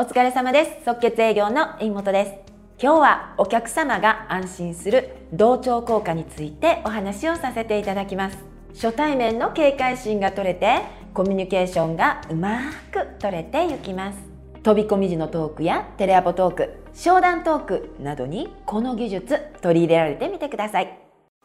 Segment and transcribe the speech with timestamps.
[0.00, 0.84] お疲れ様です。
[0.84, 2.30] 即決営業の井本です。
[2.80, 8.38] 今日はお客様が安心する同調効果についてお話をさせていただきます。
[8.74, 10.82] 初対面の警戒心が取れて
[11.12, 12.60] コミュニケーションがうま
[12.92, 14.18] く取れていきます。
[14.62, 20.96] 飛び込み時のトークやテレアポトーク商談トークなどにこの技術取り入れられてみてください。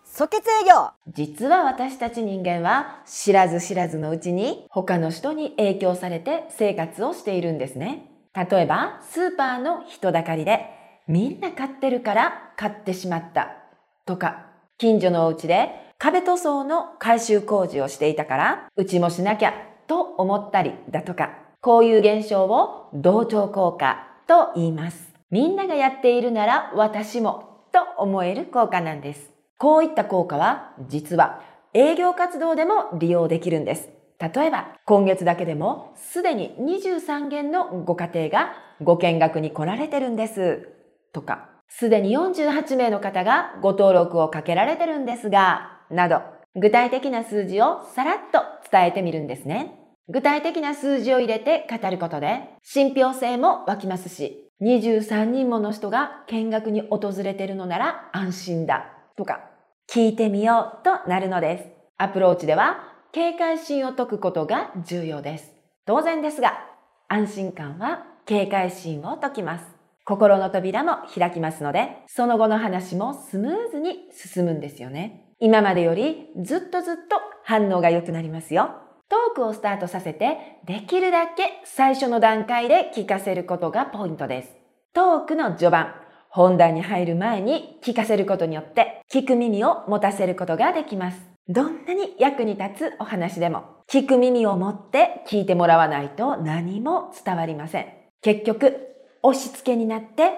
[0.03, 0.91] 即決営業。
[1.11, 8.12] 実は私たち人間は知らず知らずのうちに他の人に影響されて生活をしているんですね。
[8.35, 10.65] 例えばスーパーの人だかりで
[11.07, 13.57] みんな買ってるから買ってしまった
[14.05, 14.47] とか
[14.77, 19.53] 近所のお家で壁塗装の改修工事をしていたからうちもしなきゃ
[19.87, 21.29] と思ったりだとか
[21.61, 25.13] こういう現象を同調効果と言います。
[25.31, 29.31] みんながやっているなら私もと思える効果なんです。
[29.57, 31.41] こういった効果は実は
[31.73, 33.89] 営業活動でも利用できるんです。
[34.19, 40.69] 例えば今月だけでもすでに23件のご家庭がご見学に来られてるんです。
[41.13, 46.21] とか、すでに48名の方がご登録をかけられてるんですが、など
[46.55, 49.79] 具体的な数字をさらっと伝えてみるんですね。
[50.09, 58.85] 具体的な数字を入れて語ることで信憑性も湧きますし、23人もの人が見学に訪れてるのなら安心だ
[59.17, 59.41] とか
[59.89, 61.65] 聞いてみようとなるのです。
[61.97, 65.53] アプローチでは警戒心を解くことが重要です。
[65.85, 66.65] 当然ですが、
[67.07, 69.65] 安心感は警戒心を解きます。
[70.03, 75.35] 心の扉も開きますので、その後の話もスムーズに進むんですよね。
[75.39, 77.01] 今までよりずっとずっと
[77.43, 78.71] 反応が良くなりますよ。
[79.09, 84.55] トークをスタートさせて、できるだけ最初の段階で聞かせることがポイントです。
[84.91, 85.93] トークの序盤、
[86.29, 91.32] 本題に入る前に聞かせることによって聞く耳を持たせることができます。
[91.49, 97.87] どんなに役に立つお話でも聞く耳を持って聞いてもらわないと何も伝わりません。
[98.21, 98.77] 結局、
[99.21, 100.31] 押し付けになって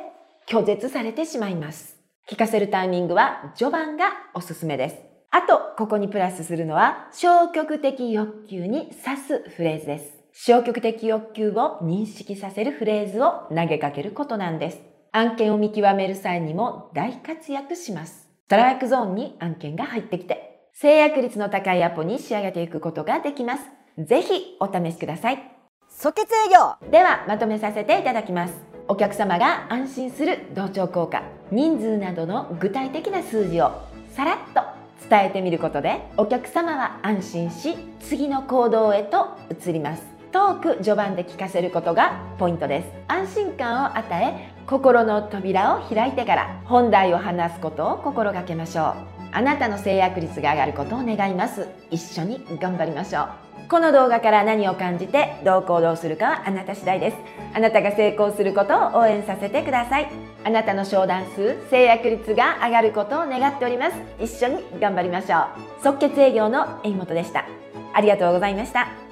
[0.47, 1.97] 拒絶されてしまいます。
[2.27, 4.97] 聞かせるタイミングは序盤がおすすめです。
[5.29, 10.17] あと、ここにプラスするのは消極的欲求に指すフレーズです。
[10.33, 14.81] 消極的欲求を認識させるフレーズを投げかけることなんです。
[15.11, 18.27] 案件を見極める際にも大活躍します。
[18.45, 23.63] ストライクゾーンに案件が入ってきて、制約率の高いアポに仕上げていくことができます。
[23.97, 25.52] ぜひお試しください。
[25.88, 28.53] 即決営業ではまとめさせていただきます。
[28.90, 33.72] お客様が安心する同調効果、人数などの具体的な数字を
[34.12, 34.62] さらっと
[35.09, 48.93] 伝えてみることでお客様は安心し次の行動へと移りますトーク序盤で聞かせることがポイントです安心感を与え心の扉を開いてから本題を話すことを心がけましょう。
[49.31, 51.67] あなたの制約率が上がることを願います。
[51.91, 53.27] 一緒に頑張りましょう。
[53.69, 57.17] この動画から何を感じてどう行動するかはあなた次第です。
[57.53, 60.07] あなたが成功することを応援させてください。
[60.43, 63.95] あなたの商談数制約率が上がることを願っております。
[64.19, 65.37] 一緒に頑張りましょ
[65.79, 65.83] う。
[65.83, 67.45] 即決営業の江本でした。
[67.93, 69.04] ありがとうございました。